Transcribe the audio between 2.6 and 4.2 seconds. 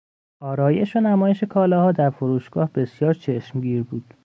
بسیار چشمگیر بود.